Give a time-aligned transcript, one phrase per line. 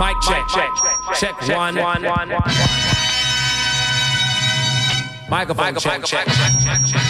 [0.00, 0.70] Mic check, check,
[1.14, 2.54] check, one, one, one, one.
[5.28, 7.02] Microphone, check, check, check, check.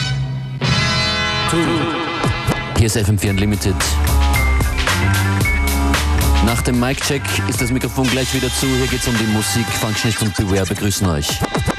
[1.53, 1.65] Two.
[2.79, 3.77] Hier ist FM4 Unlimited.
[6.45, 8.67] Nach dem Mic-Check ist das Mikrofon gleich wieder zu.
[8.67, 9.67] Hier geht's um die Musik.
[9.81, 11.29] Functionist und Beware begrüßen euch.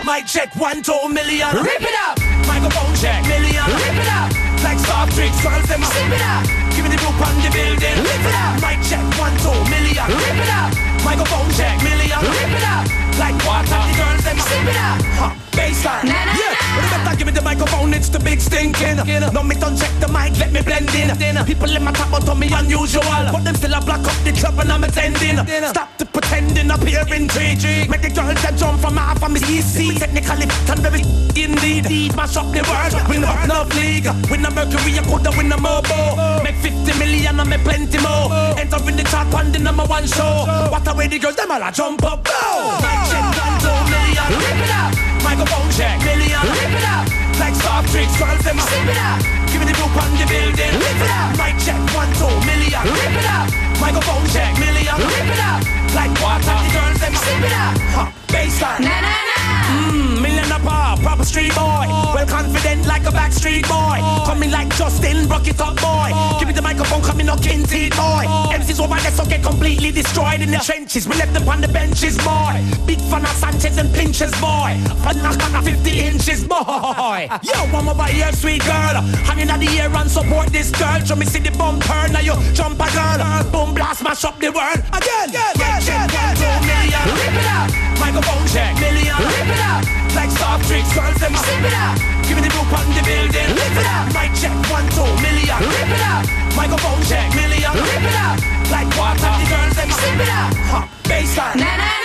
[0.05, 1.49] Mic check, one, two, million.
[1.57, 2.17] Rip it up.
[2.47, 3.65] Microphone check, million.
[3.65, 4.31] Rip it up.
[4.63, 6.45] Like soft drinks, girls, them sip it up.
[6.73, 7.97] Give me the group on the building.
[8.01, 8.61] Rip it up.
[8.61, 10.07] Mic check, one, two, million.
[10.07, 10.90] Rip it up.
[11.03, 12.19] Microphone check, million.
[12.21, 12.85] Rip it up.
[13.17, 15.01] Like water, the girls, them sip it up.
[15.17, 15.50] Huh.
[15.61, 16.09] Baseline.
[16.09, 16.57] Na, na, yeah.
[16.57, 16.97] na.
[17.05, 18.97] Better give me the microphone, it's the big stinking.
[18.97, 21.13] No, me don't check the mic, let me blend in.
[21.45, 23.03] People in my top, but on me unusual.
[23.31, 25.37] But them still a block up the club and I'm attending.
[25.69, 27.89] Stop the pretending, appear intrigue.
[27.89, 29.93] Make the girls that jump from half of me easy.
[29.93, 31.01] Technically, and very
[31.43, 32.11] indeed.
[32.13, 34.09] Smash up the world, win up no league.
[34.31, 36.41] Win a Mercury, I coulda win a Mobo.
[36.43, 38.33] Make 50 million and make plenty more.
[38.57, 40.45] Enter in the top on the number one show.
[40.73, 42.23] What a way the girls, them all a jump up.
[42.25, 42.41] Go!
[42.81, 44.25] Mic check, one, two, million.
[44.41, 45.00] Rip it up.
[45.31, 46.43] Microphone check, million.
[46.43, 47.07] Rip it up.
[47.39, 49.23] Like soft drinks, girls, them a sip it up.
[49.47, 50.73] Give me the group on the building.
[50.75, 51.31] Rip it up.
[51.39, 52.83] Mic check, one, two, million.
[52.83, 53.47] Rip it up.
[53.79, 54.91] Microphone check, million.
[54.99, 55.63] Rip it up.
[55.95, 57.75] Like water, the girls, them a sip it up.
[57.95, 58.11] Huh.
[58.27, 58.83] Baseline.
[58.83, 59.40] Na na na.
[60.51, 61.85] Mm, million apart, proper street boy.
[62.13, 63.99] Well confident like a backstreet boy.
[64.25, 66.11] Coming like Justin, rock it up boy.
[66.39, 68.25] Give me the microphone, coming king teeth boy.
[68.51, 71.07] MCs over there so get completely destroyed in the trenches.
[71.07, 72.63] We left them on the benches boy.
[72.85, 74.77] Big fan of Sanchez and Pinches boy.
[75.03, 77.27] Fan of 50 inches boy.
[77.43, 79.01] Yo, I'm over here, sweet girl.
[79.27, 80.99] Hanging out the air and support this girl.
[81.05, 83.51] Show me see the bumper, now you jump a girl.
[83.51, 85.29] Boom blast, mash up the world again.
[85.31, 85.60] Mic
[90.95, 91.95] girls, them a sip it up.
[92.27, 93.49] Give me the group on the building.
[93.55, 94.05] Rip it up.
[94.15, 95.59] Mic check, one, two, million.
[95.59, 96.23] Rip it up.
[96.55, 97.71] Microphone check, million.
[97.71, 98.37] Rip it up.
[98.71, 100.51] Like water, the girls, them sip it up.
[100.71, 100.85] Huh.
[101.07, 101.57] Baseline.
[101.59, 102.00] Na na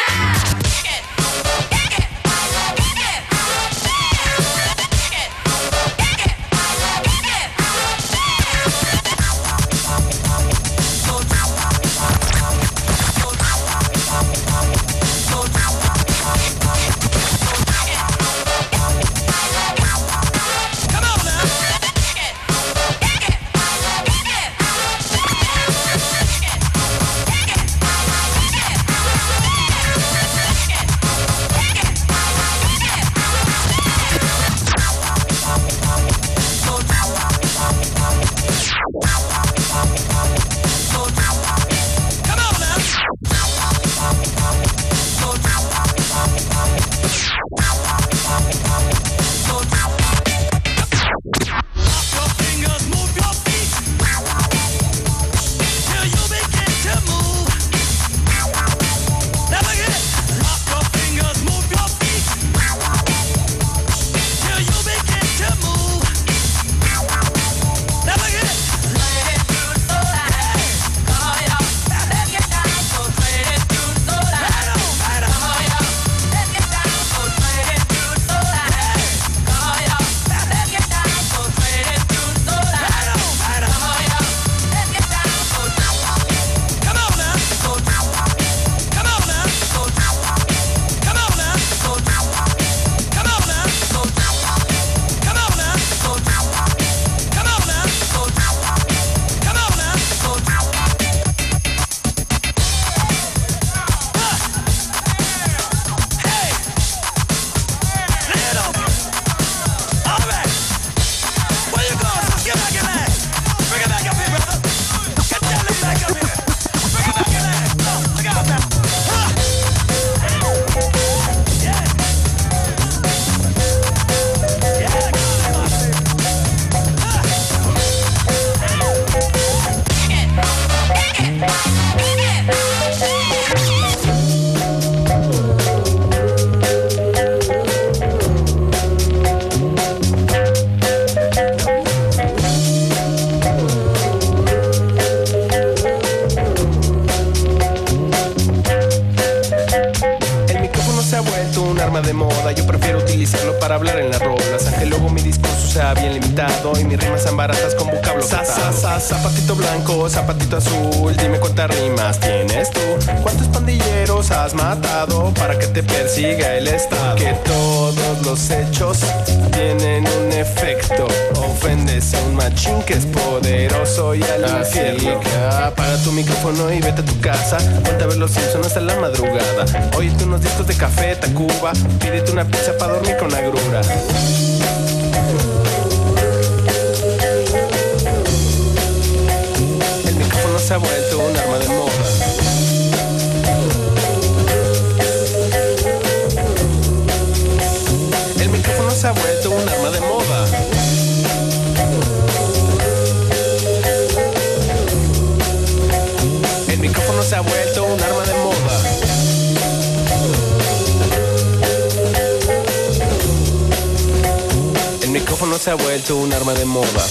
[216.38, 217.06] ponerme de moda.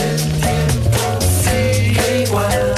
[0.00, 2.74] El tiempo sigue igual.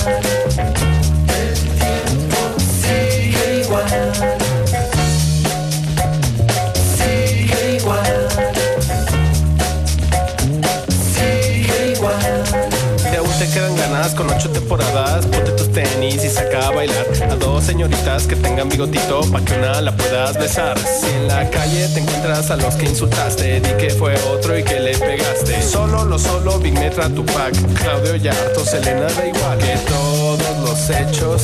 [1.29, 2.41] El tiempo
[2.81, 4.12] sigue igual.
[6.97, 8.29] Sigue igual.
[11.14, 12.44] Sigue igual.
[13.19, 15.26] Aún te quedan ganas con ocho temporadas.
[15.26, 18.42] Ponte tus tenis y saca a bailar a dos señoritas que te
[18.72, 20.78] bigotito pa' que una la puedas besar.
[20.78, 24.62] Si en la calle te encuentras a los que insultaste, di que fue otro y
[24.62, 25.62] que le pegaste.
[25.62, 29.58] Solo lo solo, Big Metra, Tupac, Claudio Yarto, Selena da igual.
[29.58, 31.42] Que todos los hechos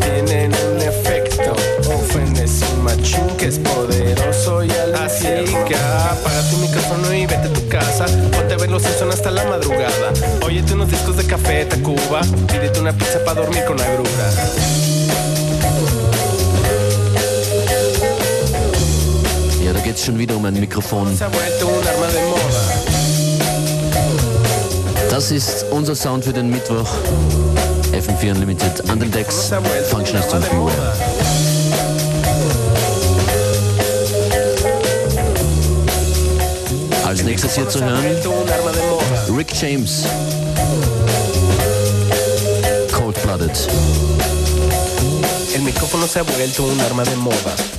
[0.00, 1.52] tienen un efecto.
[1.92, 5.26] Ofendes un machín que es poderoso y al Así
[5.66, 8.06] que apaga tu micrófono y vete a tu casa.
[8.30, 10.12] Ponte a ver los Simpsons hasta la madrugada.
[10.44, 12.20] Óyete unos discos de café, Tacuba.
[12.46, 14.87] Pídete una pizza para dormir con agrura.
[20.08, 21.06] Schon wieder um ein Mikrofon.
[25.10, 26.88] Das ist unser Sound für den Mittwoch.
[27.92, 29.52] FM4 Unlimited an den Decks.
[29.90, 30.94] Functionist und Beware.
[37.04, 38.04] Als nächstes hier zu hören.
[39.36, 40.04] Rick James.
[42.92, 43.68] Cold Blooded.
[45.54, 47.77] El micrófono se ha vuelto un arma de moda.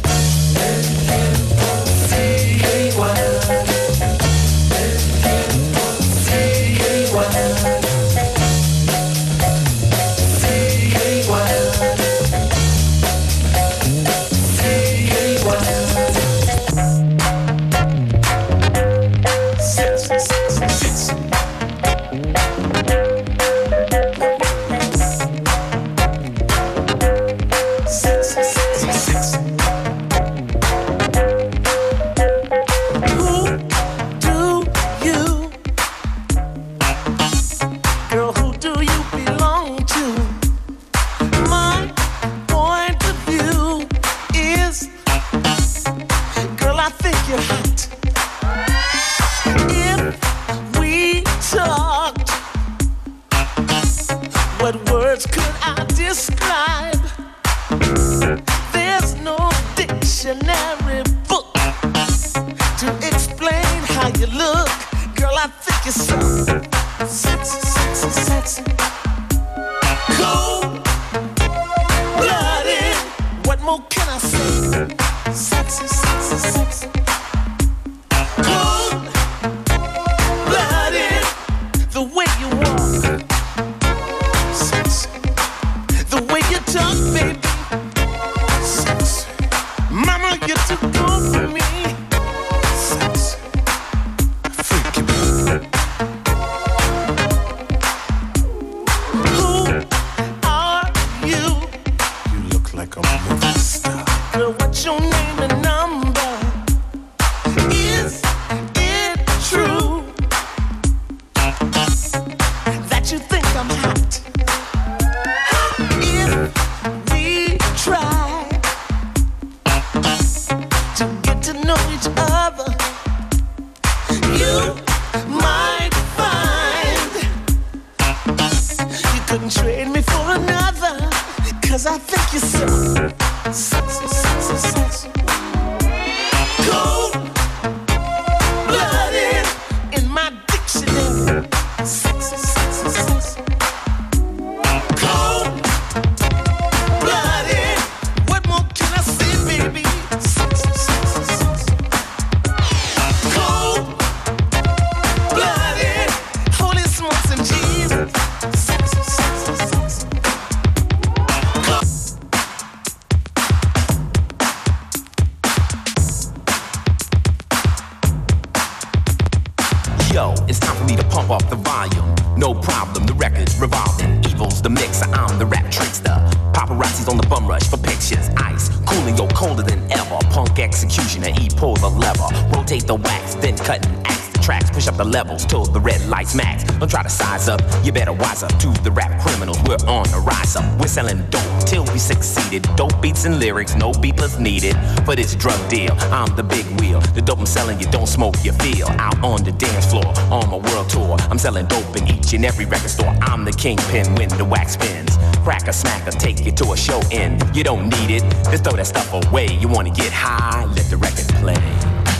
[191.65, 192.63] Till we succeeded.
[192.75, 194.75] Dope beats and lyrics, no beetless needed.
[195.05, 196.99] For this drug deal, I'm the big wheel.
[197.13, 198.87] The dope I'm selling, you don't smoke, you feel.
[198.99, 201.17] Out on the dance floor, on my world tour.
[201.29, 203.15] I'm selling dope in each and every record store.
[203.21, 205.17] I'm the kingpin when the wax spins.
[205.43, 207.43] Crack a smack or take you to a show end.
[207.55, 209.47] You don't need it, just throw that stuff away.
[209.59, 211.57] You wanna get high, let the record play.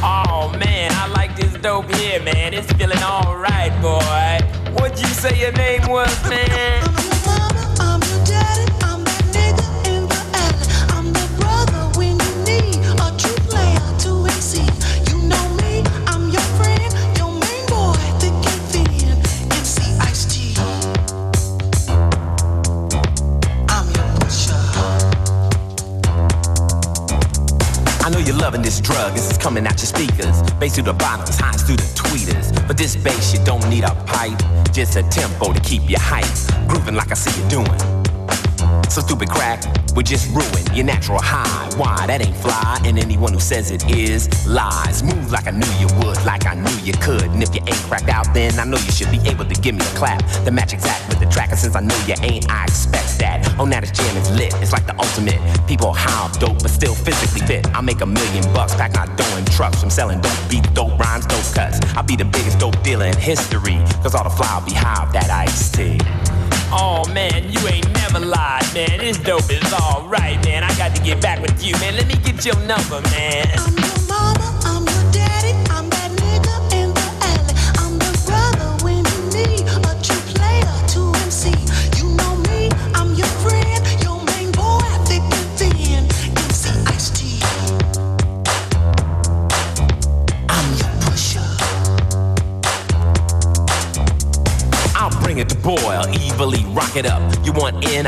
[0.02, 2.54] Oh man, I like this dope here, man.
[2.54, 4.40] It's feeling alright, boy.
[4.74, 6.84] What'd you say your name was, man?
[29.00, 30.42] Loving this drug, this is coming out your speakers.
[30.60, 32.68] Bass through the bottles, highs through the tweeters.
[32.68, 34.40] For this bass, you don't need a pipe,
[34.72, 36.26] just a tempo to keep you hype.
[36.68, 37.99] Grooving like I see you doing.
[38.90, 39.64] So stupid crack
[39.96, 41.70] would just ruin your natural high.
[41.78, 45.04] Why, that ain't fly, and anyone who says it is lies.
[45.04, 47.24] Move like I knew you would, like I knew you could.
[47.24, 49.76] And if you ain't cracked out, then I know you should be able to give
[49.76, 50.24] me a clap.
[50.44, 53.56] The match exact with the track, and since I know you ain't, I expect that.
[53.60, 55.40] Oh, now this jam is lit, it's like the ultimate.
[55.68, 57.68] People how dope, but still physically fit.
[57.76, 59.80] I make a million bucks, pack my dough in trucks.
[59.80, 61.80] from selling dope beats, dope rhymes, dope cuts.
[61.96, 65.10] I'll be the biggest dope dealer in history, cause all the fly will be high
[65.14, 66.00] that Ice T.
[66.72, 69.00] Oh man, you ain't never lied, man.
[69.00, 70.64] This dope is alright, man.
[70.64, 71.96] I got to get back with you, man.
[71.96, 73.48] Let me get your number, man.
[73.58, 74.59] I'm your mama,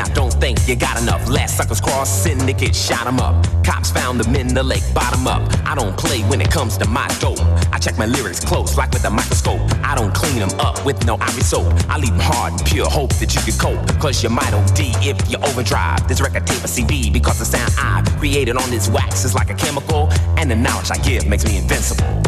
[0.00, 1.28] I don't think you got enough.
[1.28, 3.34] Last suckers cross, syndicate shot 'em up.
[3.64, 5.42] Cops found them in the lake, bottom up.
[5.66, 7.40] I don't play when it comes to my dope.
[7.72, 9.60] I check my lyrics close, like with a microscope.
[9.82, 11.66] I don't clean them up with no ivory soap.
[11.88, 14.00] I leave them hard and pure, hope that you can cope.
[14.00, 16.06] Cause you might OD if you overdrive.
[16.08, 19.50] This record tape a CD because the sound I created on this wax is like
[19.50, 20.08] a chemical.
[20.38, 22.22] And the knowledge I give makes me invincible.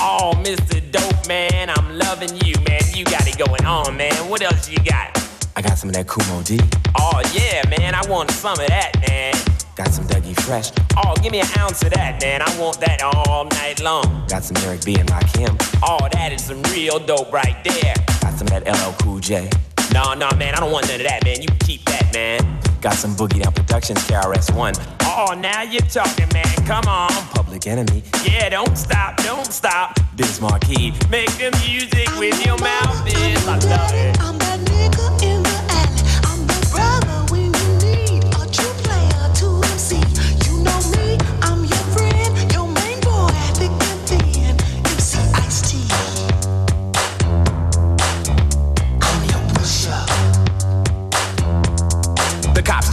[0.00, 0.80] Oh, Mr.
[0.90, 2.82] Dope, man, I'm loving you, man.
[2.94, 4.28] You got it going on, man.
[4.28, 5.27] What else you got?
[5.58, 6.60] I got some of that Kool Moe Dee.
[6.96, 9.34] Oh, yeah, man, I want some of that, man.
[9.74, 10.70] Got some Dougie Fresh.
[10.96, 12.42] Oh, give me an ounce of that, man.
[12.42, 14.24] I want that all night long.
[14.28, 15.58] Got some Eric B and Rakim.
[15.82, 17.92] Oh, that is some real dope right there.
[18.20, 19.50] Got some of that LL Cool J.
[19.92, 21.42] No, no, man, I don't want none of that, man.
[21.42, 22.38] You keep that, man.
[22.80, 24.74] Got some Boogie Down Productions, KRS-One.
[25.02, 26.54] Oh, now you're talking, man.
[26.66, 27.10] Come on.
[27.34, 28.04] Public Enemy.
[28.24, 29.98] Yeah, don't stop, don't stop.
[30.14, 30.92] Biz Markie.
[31.10, 33.48] Make the music with your mouth, is.
[33.48, 34.20] I love it.
[34.22, 35.47] I'm that nigga in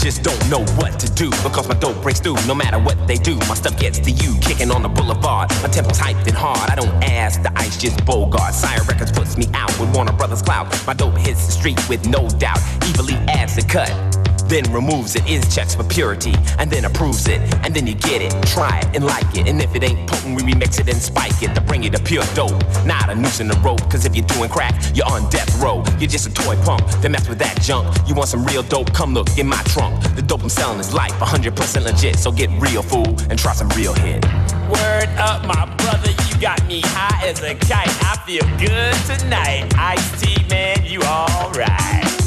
[0.05, 2.35] just don't know what to do because my dope breaks through.
[2.45, 4.37] No matter what they do, my stuff gets to you.
[4.39, 6.69] Kicking on the boulevard, my tempo's hyped and hard.
[6.69, 8.53] I don't ask, the ice just bogart.
[8.53, 10.67] Sire Records puts me out with Warner Brothers clout.
[10.85, 12.59] My dope hits the street with no doubt.
[12.83, 14.14] Evilly adds the cut.
[14.47, 18.21] Then removes it, is checks for purity, and then approves it, and then you get
[18.21, 20.97] it, try it and like it, and if it ain't potent, we remix it and
[20.97, 22.53] spike it to bring you the pure dope,
[22.85, 23.81] not a noose in the rope.
[23.89, 25.83] Cause if you're doing crack, you're on death row.
[25.99, 27.95] You're just a toy punk, then mess with that junk.
[28.07, 28.93] You want some real dope?
[28.93, 30.01] Come look in my trunk.
[30.15, 32.17] The dope I'm selling is life, 100% legit.
[32.17, 34.23] So get real, fool, and try some real hit.
[34.69, 37.89] Word up, my brother, you got me high as a kite.
[38.03, 39.73] I feel good tonight.
[39.77, 42.24] Ice T, man, you alright.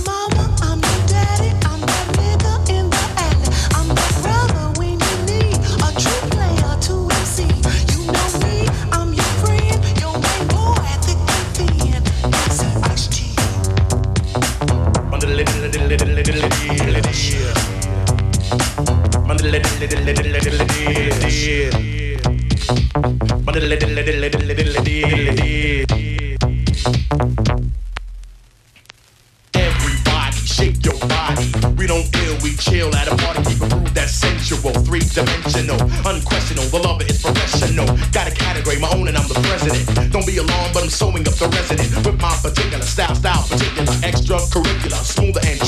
[29.54, 31.52] Everybody, shake your body.
[31.76, 33.54] We don't ill, we chill at a party.
[33.54, 34.72] Keep that's sensual.
[34.82, 36.70] Three dimensional, unquestionable.
[36.70, 37.86] The lover is professional.
[38.10, 40.12] Got a category, my own, and I'm the president.
[40.12, 43.92] Don't be alarmed, but I'm sewing up the resident with my particular style, style particular,
[44.02, 45.67] extracurricular, smoother and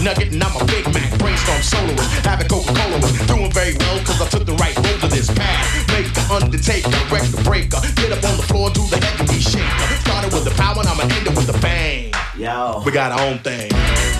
[0.00, 1.18] McNugget, and I'm a Big Mac.
[1.18, 3.28] Brainstorm soloist, have a Coca-Cola with.
[3.28, 5.88] Doing very well, cause I took the right road to this path.
[5.92, 7.80] Make the undertaker, wreck the breaker.
[7.96, 9.86] Get up on the floor, do the heavy shaker.
[10.00, 12.12] Started with the power, and I'ma end it with a bang.
[12.38, 12.82] Yo.
[12.84, 13.70] We got our own thing.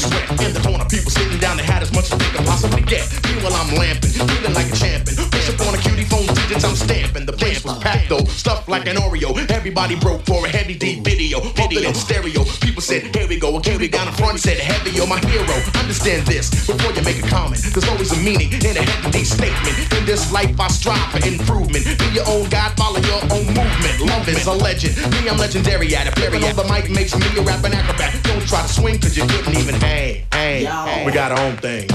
[0.00, 0.46] girlies wet.
[0.46, 3.08] In the corner, people sitting down, they had as much as they could possibly get.
[3.24, 5.16] Meanwhile, I'm lamping, feeling like a champion.
[5.30, 6.97] Push up on a cutie phone, digits I'm stamping.
[8.08, 9.36] Though, stuffed like an Oreo.
[9.50, 12.42] Everybody broke for a Heavy D video, in stereo.
[12.60, 13.56] People said, here we go.
[13.56, 15.44] A cutie down the front said, heavy, you're my hero.
[15.76, 17.60] Understand this before you make a comment.
[17.60, 19.92] There's always a meaning in a Heavy D statement.
[19.92, 21.84] In this life, I strive for improvement.
[21.98, 24.00] Be your own God, follow your own movement.
[24.00, 24.96] Love is a legend.
[25.12, 26.14] Me, I'm legendary at it.
[26.16, 28.16] Flipping on the mic makes me a rapping acrobat.
[28.24, 30.24] Don't try to swing, cause you couldn't even hang.
[30.32, 30.64] Hang.
[30.64, 31.04] hang.
[31.04, 31.88] We got our own thing.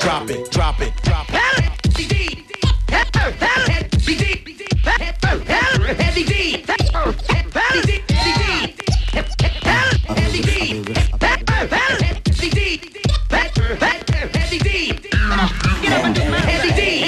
[0.00, 1.36] Drop it, drop it, drop it.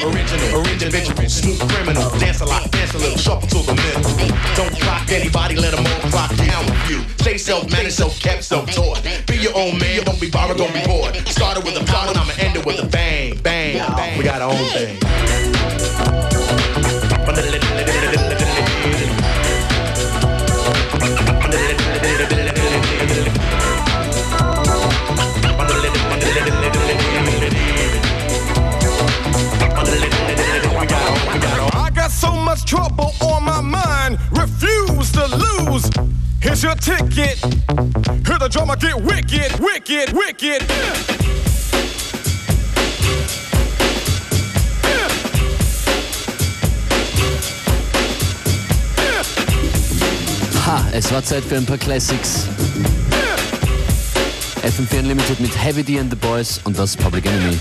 [0.05, 2.11] Original, original, original, smooth criminal.
[2.19, 4.03] Dance a lot, dance a little, shuffle to the middle.
[4.57, 7.03] Don't clock anybody, let them all clock down with you.
[7.19, 9.03] Stay self-managed, self-kept, self-taught.
[9.27, 11.17] Be your own man, don't be borrowed, don't be bored.
[11.29, 14.19] Started with a power, and I'ma end it with a bang, bang, bang.
[14.19, 15.58] We got our own thing.
[36.81, 37.39] Ticket.
[38.27, 40.63] Hear the drummer get wicked, wicked, wicked.
[50.67, 52.47] Ha, es war Zeit für ein paar Classics.
[54.63, 57.57] FM4 Unlimited mit Heavy D and the Boys und das Public Enemy.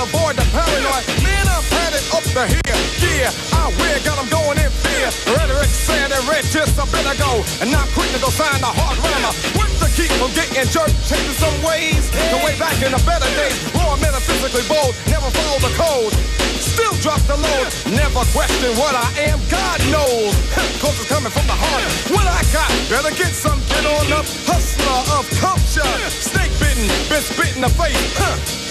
[0.00, 1.04] Avoid the paranoid.
[1.22, 2.78] Man, I'm headed up to here.
[3.02, 5.10] Yeah, I wear, got 'em going in fear.
[5.34, 7.42] Rhetoric said and read just a bit ago.
[7.60, 9.34] And not quick to go sign the hard rammer.
[9.58, 12.10] What to keep from getting jerked, changing some ways.
[12.30, 13.58] The way back in the better days.
[13.74, 16.14] Raw, metaphysically bold, never follow the code.
[16.62, 19.38] Still drop the load, never question what I am.
[19.50, 20.34] God knows,
[20.78, 21.82] cause it's coming from the heart.
[22.14, 24.26] What I got, better get some, get on up.
[24.46, 27.98] Hustler of culture, snake bitten, been spit in the face.
[28.14, 28.67] Huh.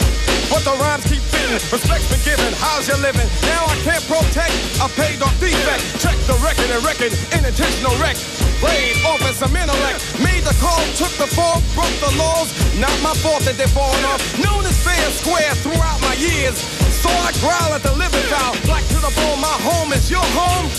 [0.50, 2.54] But the rhymes keep fitting, respect's been given.
[2.64, 3.28] How's your living?
[3.44, 5.84] Now I can't protect I paid off defect.
[6.00, 8.16] Check the record and record, unintentional wreck.
[8.64, 10.00] Laid off office, some intellect.
[10.24, 12.54] Made the call, took the fall, broke the laws.
[12.80, 14.22] Not my fault that they're falling off.
[14.38, 16.58] Known as fair square throughout my years.
[17.02, 18.56] So I growl at the living foul.
[18.66, 20.70] Black to the bone, my home is your home.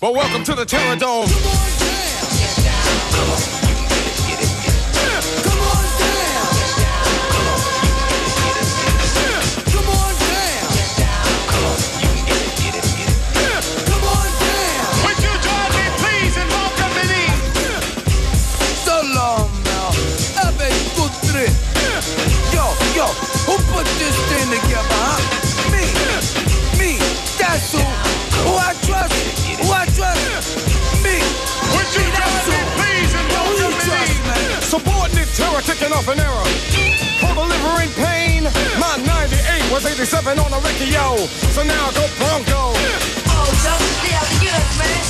[0.00, 1.28] But welcome to the Terror Dome.
[35.80, 36.18] Working off an.
[37.20, 38.44] For delivering pain,
[38.78, 41.16] my 98 was 87 on a yo.
[41.52, 42.72] So now go Bronco.
[43.28, 45.00] Oh, just stay out the units, man.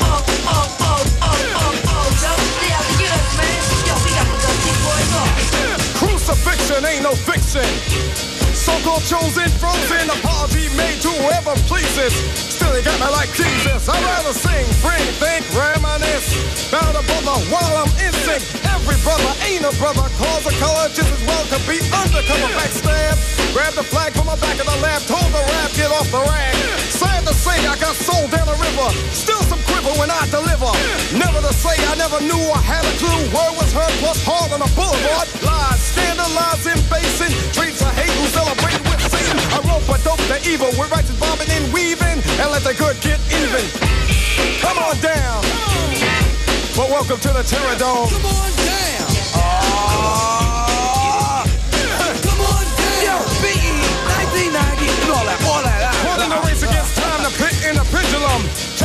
[0.00, 3.58] Oh, oh, oh, oh, oh, oh, just stay out the units, man.
[3.86, 4.26] Yo, we got
[4.84, 5.28] Boys on.
[5.98, 8.37] Crucifixion ain't no fiction.
[8.68, 12.12] So-called chosen, frozen, apology made to whoever pleases.
[12.36, 13.88] Still, they got me like Jesus.
[13.88, 16.68] I'd rather sing, bring, think, reminisce.
[16.68, 18.44] About a brother while I'm in sync.
[18.68, 20.04] Every brother ain't a brother.
[20.20, 23.16] Cause a color just as well could be undercover backstab.
[23.56, 25.00] Grab the flag from the back of the lab.
[25.08, 26.52] Told the rap, get off the rag.
[26.92, 28.88] Sad to say, I got soul down the river.
[29.12, 30.72] Still some quiver when I deliver.
[31.12, 33.20] Never to say I never knew I had a clue.
[33.28, 35.28] Word was heard plus hard on the boulevard.
[35.44, 37.32] Lies, scandalizing, facing.
[37.52, 39.36] Dreams of hate who celebrate with Satan.
[39.52, 42.24] I rope a dope to evil with righteous bobbing and weaving.
[42.40, 43.64] And let the good get even.
[44.64, 45.44] Come on down.
[46.80, 48.08] Well, welcome to the Terror Dome.
[48.08, 49.17] Come on down.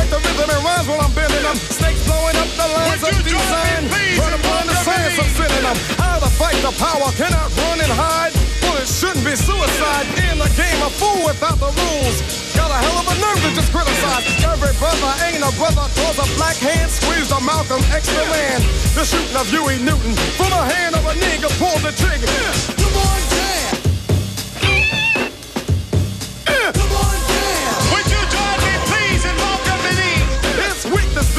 [0.04, 1.56] Check the rhythm and rhymes while I'm bending them.
[1.56, 3.88] Snakes blowing up the lines of design.
[4.20, 5.76] Run upon the science of sending them.
[5.96, 8.36] How to fight the power, cannot run and hide.
[8.60, 10.04] Bullets shouldn't be suicide.
[10.28, 12.20] In the game, a fool without the rules.
[12.52, 14.28] Got a hell of a nerve to just criticize.
[14.44, 18.60] Every brother ain't a brother, cause a black hand squeezed a Malcolm X the.
[18.92, 22.83] The shooting of Huey Newton from the hand of a nigga pulled the trigger.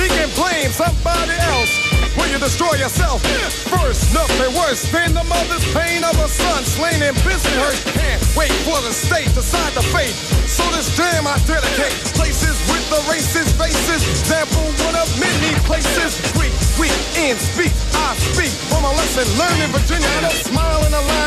[0.05, 1.71] Weakness can blame somebody else.
[2.17, 3.21] Will you destroy yourself?
[3.67, 7.83] First, nothing worse than the mother's pain of a son slain in Bensonhurst.
[7.93, 10.15] Can't wait for the state to decide the fate.
[10.47, 14.01] So this jam I dedicate places with the racist faces.
[14.07, 16.15] Example one of many places.
[16.39, 17.73] Weak, weak, in speak.
[17.93, 20.07] I speak from a lesson learned in Virginia.
[20.07, 21.24] I don't smile in a line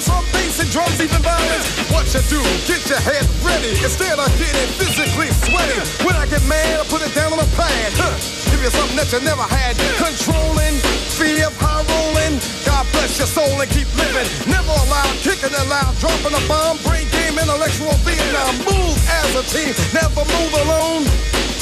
[0.00, 1.66] and bullets on basic drums, even violence.
[1.90, 2.40] What you do?
[2.66, 5.76] Get your head ready instead of getting physically sweaty.
[6.04, 7.92] When I get mad, I put it down on the pad.
[8.50, 9.76] Give you something that you never had.
[10.00, 10.76] Controlling,
[11.16, 12.40] fear of high rolling.
[12.64, 14.26] God bless your soul and keep living.
[14.48, 18.56] Never allowed, kicking it loud, dropping a bomb, brain game, intellectual Vietnam.
[18.64, 21.04] Move as a team, never move alone.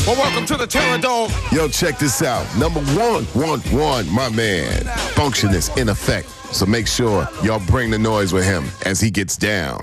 [0.06, 1.30] Well, welcome to the Terror Dome.
[1.52, 2.46] Yo, check this out.
[2.56, 4.84] Number one, one, one, my man.
[5.12, 6.37] Function is in effect.
[6.52, 9.80] So make sure y'all bring the noise with him as he gets down.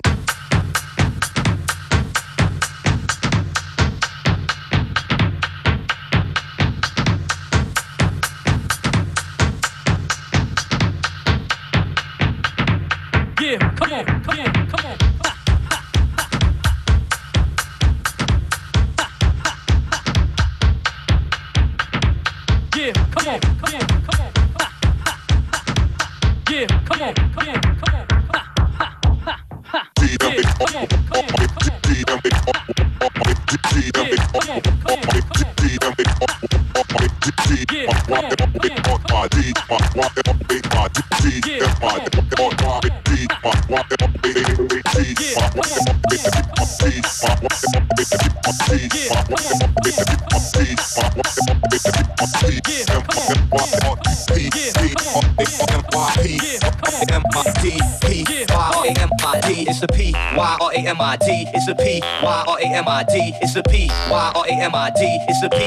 [60.86, 61.48] M I D.
[61.54, 63.34] It's the P Y R A M I D.
[63.42, 65.02] It's the P Y R A M I D.
[65.28, 65.58] It's the P.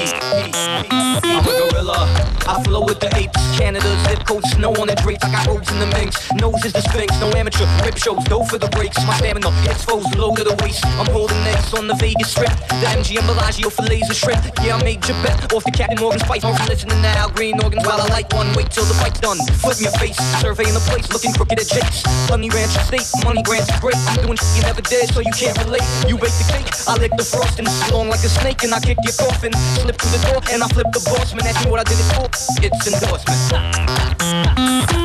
[0.91, 2.07] I'm a gorilla.
[2.47, 3.37] I flow with the apes.
[3.59, 5.25] Canada zip code, snow on the drapes.
[5.25, 6.31] I got robes in the minx.
[6.35, 7.19] Nose is the sphinx.
[7.21, 8.23] No amateur rip shows.
[8.29, 8.97] Go for the breaks.
[9.07, 10.87] My stamina exposed low to the waist.
[11.03, 12.55] I'm holding eggs on the Vegas strip.
[12.79, 14.41] The MGM Bellagio for laser shrimp.
[14.63, 16.45] Yeah, I made your bet off the Captain Morgan Spice.
[16.45, 18.55] I'm listening to Al Green organs while I light one.
[18.55, 19.39] Wait till the fight's done.
[19.59, 20.17] Flip your face.
[20.41, 21.11] Surveying the place.
[21.11, 22.07] Looking crooked at Jake's.
[22.31, 23.09] Honey Ranch State.
[23.25, 23.99] Money grants great.
[24.07, 25.83] I'm doing shit you never did, so you can't relate.
[26.07, 26.69] You bake the cake.
[26.87, 27.67] I lick the frosting.
[27.93, 29.53] Long like a snake, and I kick your coffin.
[29.81, 31.47] Slip through the door, and I flip the boss man.
[31.47, 32.29] Ask me what I did it for.
[32.63, 33.39] It's endorsement.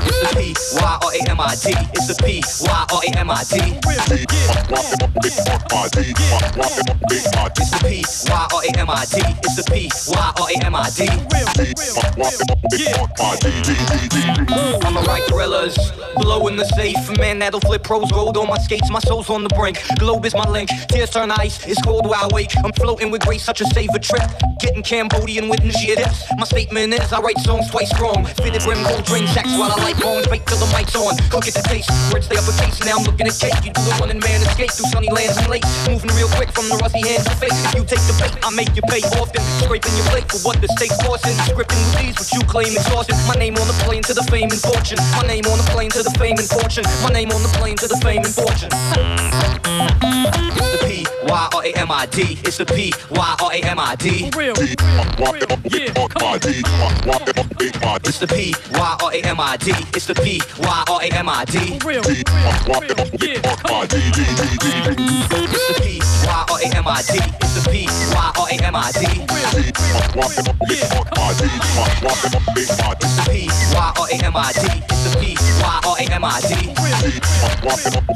[0.04, 1.74] It's the P Y R A M I D.
[1.94, 3.80] It's the P Y R A M I D.
[5.24, 5.60] It's the
[7.84, 9.22] P Y R A M I D.
[9.44, 11.08] It's the P Y R A M I D.
[14.86, 15.78] I'm a right gorillas,
[16.18, 17.18] blowing the safe.
[17.18, 18.90] Man, that'll flip pros gold on my skates.
[18.90, 19.82] My soul's on the brink.
[20.00, 20.70] Globe is my link.
[20.90, 21.66] Tears turn ice.
[21.68, 22.52] It's cold where I wake.
[22.64, 24.24] I'm floating with grace, such a savor trip.
[24.60, 26.24] Getting Cambodian with shit dips.
[26.38, 28.26] My statement is I write songs twice strong.
[28.26, 30.28] Fitted brim, gold drain sacks while I light bones.
[30.30, 31.18] Wait till the mic's on.
[31.30, 31.90] Cook it to taste.
[32.12, 32.80] Words stay uppercase.
[32.86, 33.54] Now I'm looking at cake.
[33.64, 35.68] You do a running man escape through sunny lands and lakes.
[35.88, 37.54] Moving real quick from the rusty hands to face.
[37.54, 39.42] If you take the bait, I make you pay often.
[39.64, 41.36] Scraping your plate for what the state's forcing.
[41.44, 43.18] Scripting with these, what you claim exhaustion.
[43.28, 45.00] My name on the plane to the fame and fortune.
[45.16, 46.86] My name on the plane to the fame and fortune.
[47.04, 48.72] My name on the plane to the fame and fortune.
[49.84, 52.38] It's the P Y R A M I D.
[52.46, 54.30] It's the P Y R A M I D.
[54.36, 54.54] Real.
[54.58, 54.76] It's
[58.20, 59.72] the P Y R A M I D.
[59.96, 61.80] It's the P Y R A M I D.
[61.86, 62.02] Real.
[62.06, 62.30] It's the
[63.20, 63.36] P
[66.26, 67.20] Y R A M I D.
[67.42, 69.00] It's the P Y R A M I D.
[73.00, 75.03] It's the P Y R A M I D.
[76.10, 76.74] MID.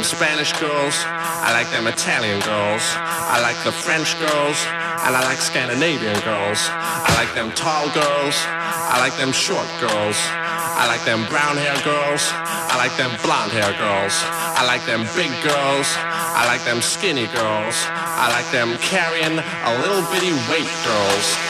[0.01, 0.97] them Spanish girls.
[1.05, 2.81] I like them Italian girls.
[2.97, 4.57] I like the French girls.
[5.05, 6.61] And I like Scandinavian girls.
[6.73, 8.37] I like them tall girls.
[8.49, 10.17] I like them short girls.
[10.81, 12.33] I like them brown hair girls.
[12.33, 14.17] I like them blonde hair girls.
[14.57, 15.89] I like them big girls.
[16.01, 17.77] I like them skinny girls.
[17.93, 21.50] I like them carrying a little bitty weight girls.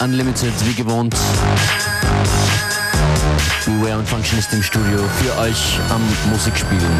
[0.00, 1.14] Unlimited wie gewohnt.
[3.64, 6.92] Beware und Function ist im Studio für euch am Musikspielen.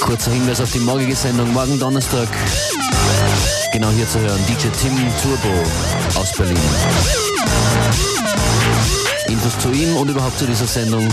[0.00, 2.28] Kurzer Hinweis auf die morgige Sendung, morgen Donnerstag.
[3.72, 6.58] Genau hier zu hören, DJ Tim Turbo aus Berlin.
[9.28, 11.08] Infos zu ihm und überhaupt zu dieser Sendung,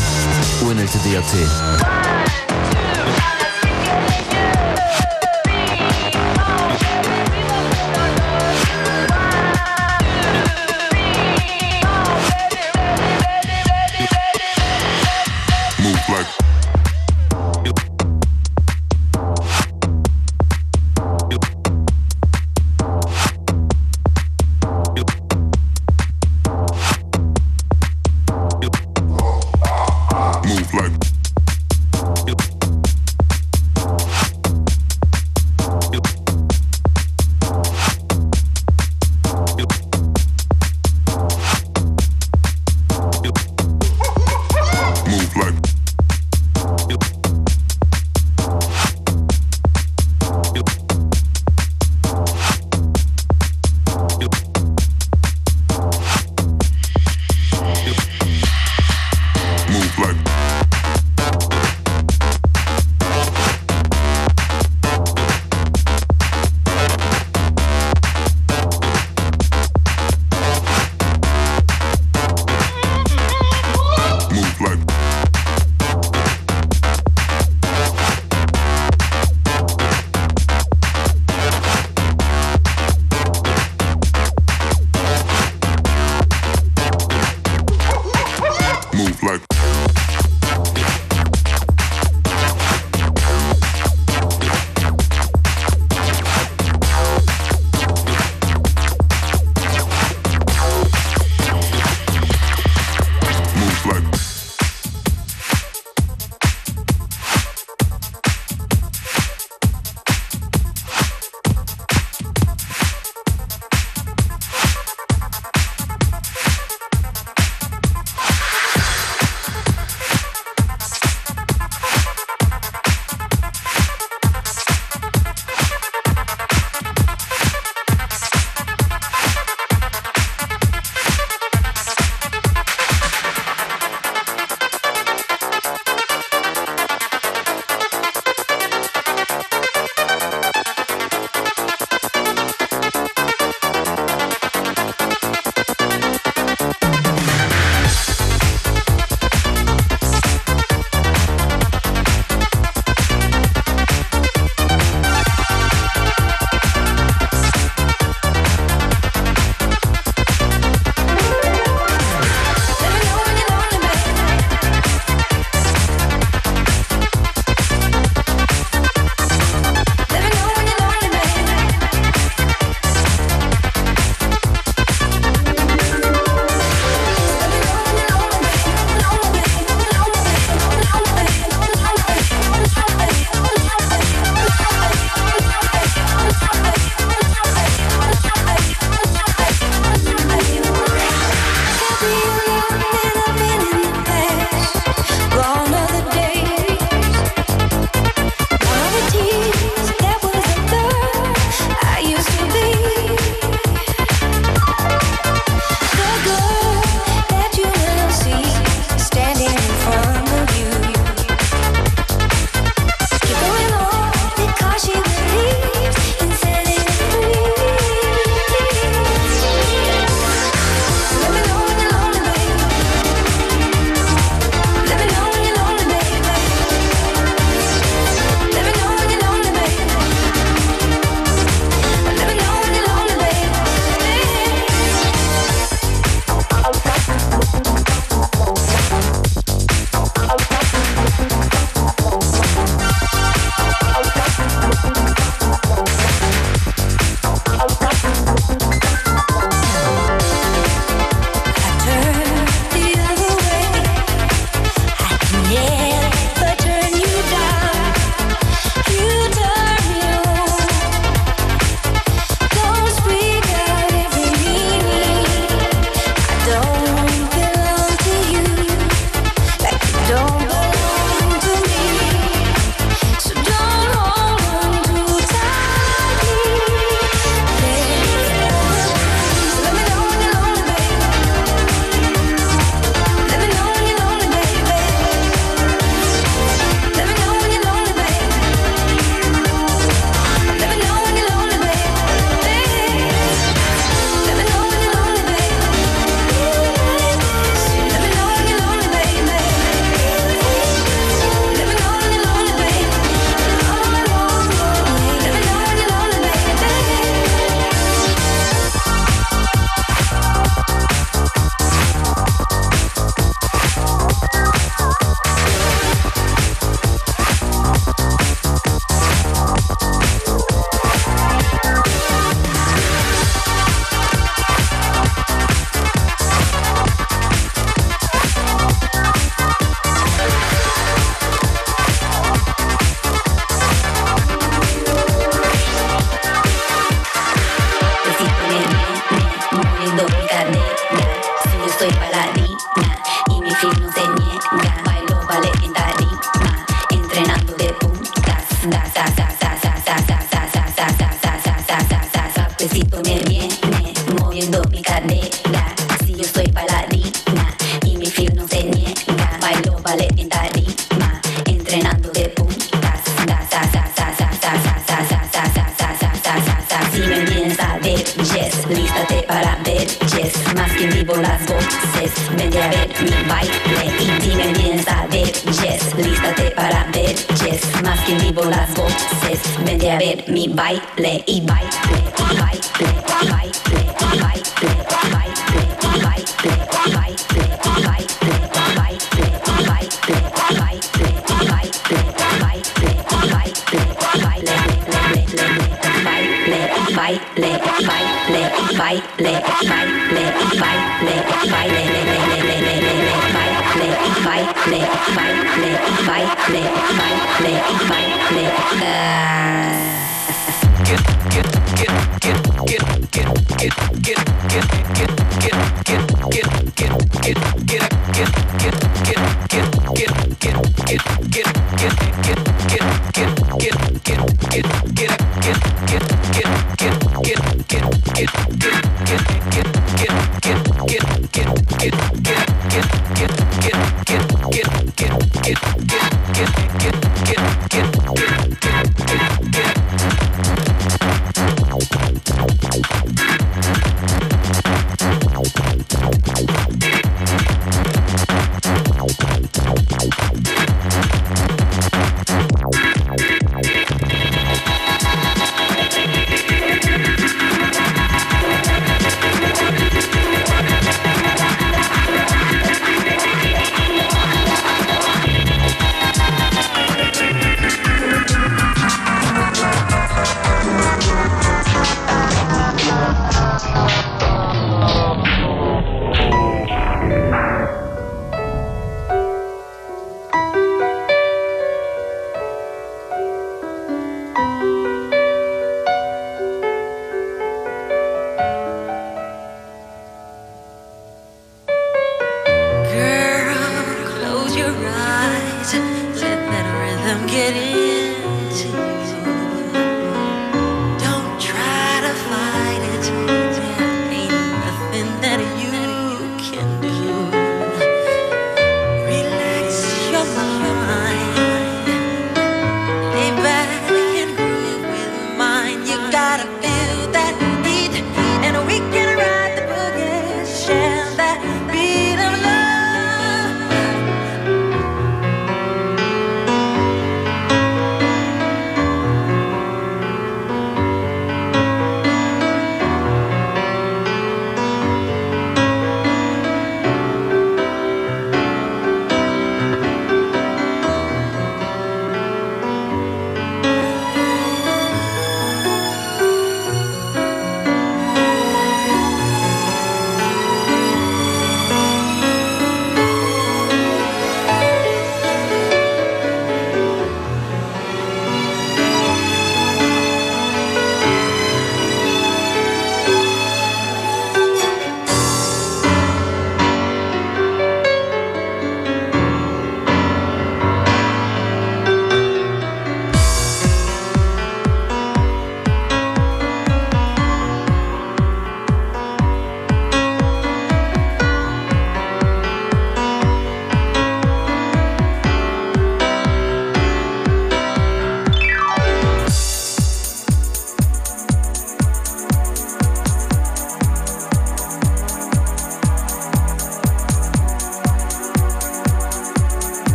[0.61, 2.16] unltd.at.